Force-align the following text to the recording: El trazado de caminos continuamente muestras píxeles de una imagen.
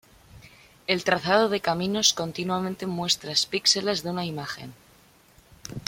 El 0.87 1.03
trazado 1.03 1.47
de 1.47 1.59
caminos 1.61 2.13
continuamente 2.13 2.87
muestras 2.87 3.45
píxeles 3.45 4.01
de 4.01 4.09
una 4.09 4.25
imagen. 4.25 4.73